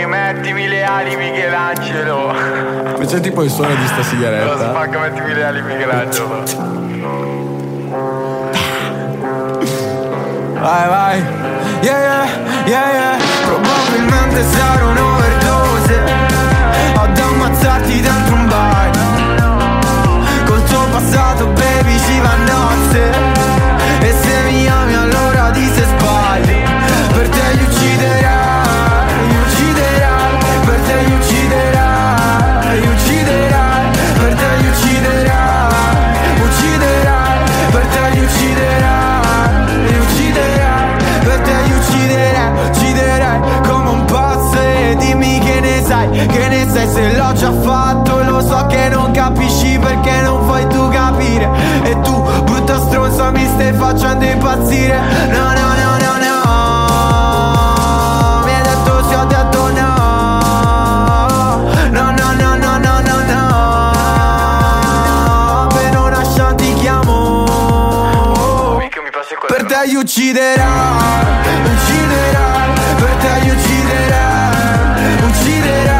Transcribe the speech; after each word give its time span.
Mettimi 0.00 0.68
le 0.68 0.84
ali 0.84 1.14
Michelangelo 1.16 2.32
C'è 3.04 3.20
tipo 3.20 3.42
il 3.42 3.50
suono 3.50 3.74
di 3.74 3.86
sta 3.86 3.96
Lo 3.98 4.02
sigaretta. 4.02 4.70
spacca 4.70 4.98
mettimi 5.00 5.34
le 5.34 5.44
ali 5.44 5.60
Michelangelo 5.60 6.44
Vai, 10.58 10.88
vai. 10.88 11.18
Yeah, 11.82 11.98
yeah, 11.98 12.26
yeah, 12.64 12.90
yeah. 12.92 13.16
Probabilmente 13.44 14.42
sarò 14.44 14.90
un'overdose. 14.92 16.02
Ad 16.94 17.18
ammazzarti 17.18 18.00
dentro 18.00 18.34
un 18.34 18.46
bar. 18.48 18.90
Col 20.46 20.62
tuo 20.64 20.84
passato, 20.90 21.46
baby, 21.48 21.98
ci 21.98 22.18
va 22.20 22.30
a 22.30 22.36
nozze. 22.36 23.31
Ucciderai, 38.24 39.98
ucciderai. 40.00 41.20
Per 41.24 41.40
te 41.40 41.54
li 41.64 41.72
ucciderai, 41.72 42.68
ucciderai 42.68 43.40
come 43.68 43.88
un 43.90 44.04
pazzo. 44.04 44.60
E 44.60 44.96
dimmi 44.98 45.38
che 45.40 45.60
ne 45.60 45.82
sai, 45.84 46.26
che 46.26 46.48
ne 46.48 46.68
sai 46.70 46.88
se 46.88 47.16
l'ho 47.16 47.32
già 47.32 47.52
fatto. 47.52 48.22
Lo 48.22 48.40
so 48.40 48.66
che 48.66 48.88
non 48.88 49.10
capisci 49.12 49.78
perché 49.78 50.20
non 50.22 50.44
vuoi 50.44 50.66
tu 50.68 50.88
capire. 50.88 51.48
E 51.84 52.00
tu, 52.00 52.22
brutta 52.44 52.78
stronza, 52.80 53.30
mi 53.30 53.46
stai 53.46 53.72
facendo 53.72 54.24
impazzire. 54.24 54.98
No, 55.30 55.52
no. 55.52 55.71
Te 69.82 69.88
li 69.88 69.96
ucciderai, 69.96 71.42
ucciderai, 71.72 72.70
per 73.00 73.14
te 73.22 73.32
li 73.42 73.50
ucciderai, 73.50 75.16
ucciderai, 75.28 75.91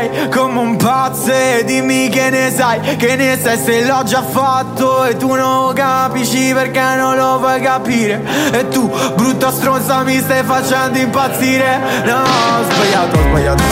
ucciderei 0.00 0.28
come 0.28 0.58
un 0.58 0.76
pazzo 0.76 1.32
E 1.32 1.62
dimmi 1.64 2.08
che 2.08 2.30
ne 2.30 2.50
sai, 2.50 2.96
che 2.96 3.16
ne 3.16 3.38
sai 3.40 3.58
se 3.58 3.84
l'ho 3.84 4.02
già 4.04 4.22
fatto 4.22 5.04
E 5.04 5.16
tu 5.16 5.34
non 5.34 5.72
capisci 5.74 6.52
perché 6.52 6.80
non 6.96 7.16
lo 7.16 7.38
vuoi 7.38 7.60
capire. 7.60 8.22
E 8.52 8.68
tu, 8.68 8.90
brutta 9.14 9.50
stronza, 9.50 10.02
mi 10.02 10.18
stai 10.18 10.42
facendo 10.44 10.98
impazzire. 10.98 11.78
No, 12.04 12.16
ho 12.16 12.64
sbagliato, 12.70 13.16
ho 13.16 13.22
sbagliato. 13.22 13.62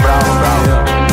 Bravo, 0.00 0.32
bravo 0.32 1.03